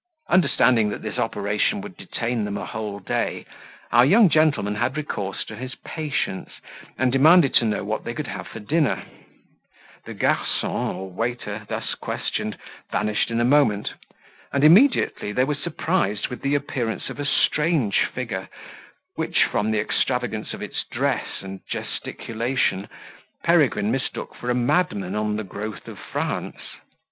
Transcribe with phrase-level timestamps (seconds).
[0.31, 3.45] Understanding that this operation would detain them a whole day,
[3.91, 6.49] our young gentleman had recourse to his patience,
[6.97, 9.03] and demanded to know what they could have for dinner;
[10.05, 12.57] the garcon or waiter, thus questioned,
[12.91, 13.93] vanished in a moment,
[14.51, 18.49] and immediately they were surprised with the appearance of a strange figure,
[19.17, 22.87] which, from the extravagance of its dress and gesticulation,
[23.43, 26.57] Peregrine mistook for a madman of the growth of France.